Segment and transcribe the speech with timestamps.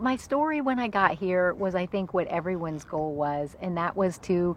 [0.00, 3.94] My story when I got here was, I think, what everyone's goal was, and that
[3.94, 4.56] was to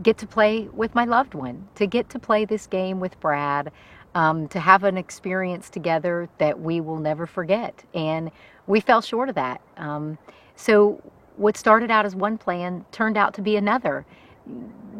[0.00, 3.72] get to play with my loved one, to get to play this game with Brad,
[4.14, 7.82] um, to have an experience together that we will never forget.
[7.94, 8.30] And
[8.68, 9.60] we fell short of that.
[9.76, 10.18] Um,
[10.54, 11.02] so,
[11.36, 14.06] what started out as one plan turned out to be another.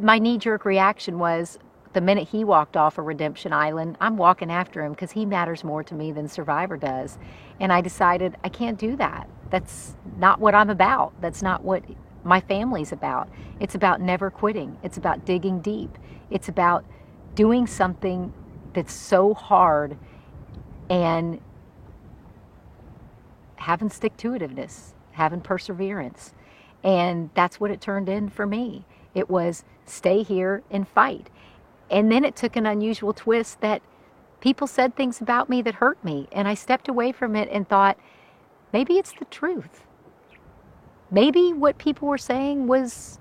[0.01, 1.61] My knee jerk reaction was
[1.97, 5.65] the minute he walked off a redemption island, I'm walking after him because he matters
[5.65, 7.17] more to me than Survivor does.
[7.59, 9.31] And I decided I can't do that.
[9.49, 11.19] That's not what I'm about.
[11.23, 11.83] That's not what
[12.23, 13.31] my family's about.
[13.61, 14.77] It's about never quitting.
[14.83, 15.97] It's about digging deep.
[16.31, 16.85] It's about
[17.35, 18.31] doing something
[18.75, 19.97] that's so hard
[20.91, 21.41] and
[23.55, 26.35] having stick to itiveness, having perseverance.
[26.85, 28.85] And that's what it turned in for me.
[29.15, 31.31] It was stay here and fight.
[31.91, 33.83] And then it took an unusual twist that
[34.41, 36.29] people said things about me that hurt me.
[36.33, 37.99] And I stepped away from it and thought,
[38.73, 39.85] maybe it's the truth.
[41.11, 43.19] Maybe what people were saying was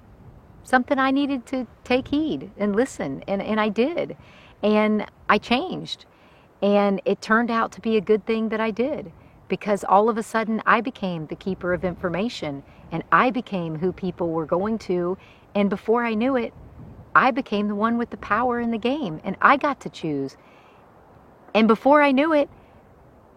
[0.64, 3.24] something I needed to take heed and listen.
[3.28, 4.18] And, and I did.
[4.64, 6.06] And I changed.
[6.62, 9.12] And it turned out to be a good thing that I did
[9.48, 13.92] because all of a sudden I became the keeper of information and I became who
[13.92, 15.18] people were going to.
[15.54, 16.54] And before I knew it,
[17.16, 20.36] I became the one with the power in the game and I got to choose.
[21.54, 22.50] And before I knew it,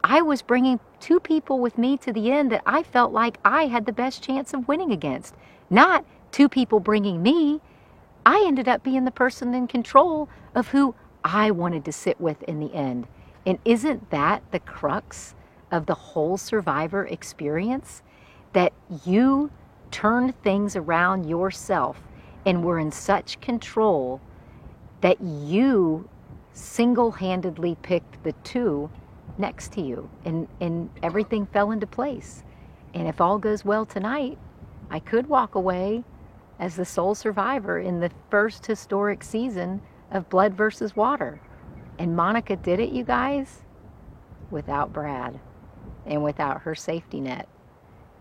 [0.02, 3.66] I was bringing two people with me to the end that I felt like I
[3.66, 5.34] had the best chance of winning against.
[5.70, 7.60] Not two people bringing me.
[8.26, 12.42] I ended up being the person in control of who I wanted to sit with
[12.42, 13.06] in the end.
[13.46, 15.34] And isn't that the crux
[15.70, 18.02] of the whole survivor experience?
[18.54, 18.72] That
[19.04, 19.50] you
[19.90, 22.02] turn things around yourself
[22.46, 24.20] and were in such control
[25.00, 26.08] that you
[26.52, 28.90] single handedly picked the two
[29.36, 32.42] next to you and, and everything fell into place.
[32.94, 34.38] And if all goes well tonight,
[34.90, 36.04] I could walk away
[36.58, 39.80] as the sole survivor in the first historic season
[40.10, 41.40] of Blood versus Water.
[41.98, 43.62] And Monica did it, you guys,
[44.50, 45.38] without Brad
[46.06, 47.48] and without her safety net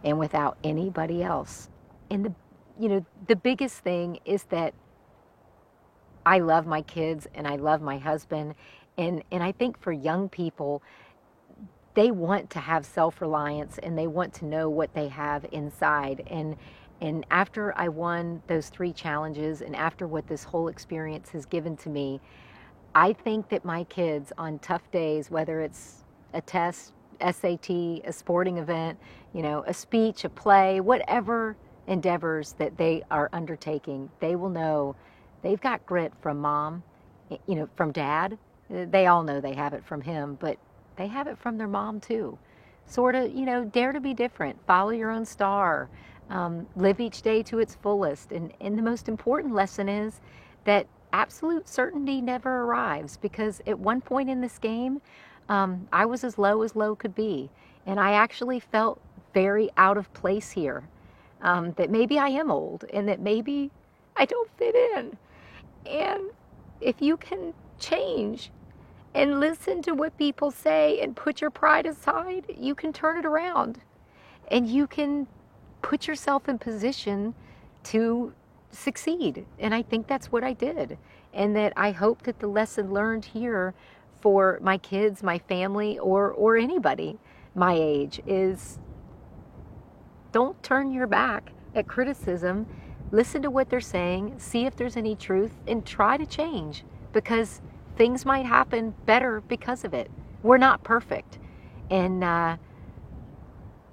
[0.04, 1.70] and without anybody else.
[2.12, 2.34] And the
[2.80, 4.74] you know, the biggest thing is that
[6.26, 8.56] I love my kids and I love my husband.
[8.98, 10.84] And, and I think for young people,
[11.94, 16.24] they want to have self reliance and they want to know what they have inside.
[16.28, 16.56] And,
[17.02, 21.78] and after I won those three challenges and after what this whole experience has given
[21.78, 22.20] to me,
[22.94, 28.58] I think that my kids on tough days, whether it's a test, SAT, a sporting
[28.58, 29.00] event,
[29.34, 31.56] you know, a speech, a play, whatever
[31.88, 34.96] endeavors that they are undertaking, they will know
[35.42, 36.84] they've got grit from mom,
[37.48, 38.38] you know, from dad.
[38.70, 40.58] They all know they have it from him, but
[40.98, 42.38] they have it from their mom too.
[42.86, 45.90] Sort of, you know, dare to be different, follow your own star,
[46.30, 48.32] um, live each day to its fullest.
[48.32, 50.20] And, and the most important lesson is
[50.66, 55.02] that absolute certainty never arrives because at one point in this game,
[55.50, 57.50] um, I was as low as low could be.
[57.86, 59.00] And I actually felt
[59.34, 60.84] very out of place here
[61.42, 63.72] um, that maybe I am old and that maybe
[64.16, 65.18] I don't fit in.
[65.86, 66.32] And
[66.82, 68.52] if you can change
[69.14, 73.26] and listen to what people say and put your pride aside, you can turn it
[73.26, 73.80] around
[74.50, 75.28] and you can
[75.82, 77.34] put yourself in position
[77.84, 78.34] to
[78.72, 79.46] succeed.
[79.60, 80.98] And I think that's what I did.
[81.34, 83.74] And that I hope that the lesson learned here
[84.20, 87.18] for my kids, my family, or, or anybody
[87.56, 88.80] my age is
[90.68, 92.68] turn your back at criticism.
[93.12, 96.84] Listen to what they're saying, see if there's any truth, and try to change
[97.14, 97.62] because
[97.96, 100.12] things might happen better because of it.
[100.44, 101.40] We're not perfect.
[101.90, 102.58] And uh,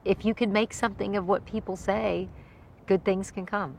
[0.05, 2.29] if you can make something of what people say,
[2.87, 3.79] good things can come.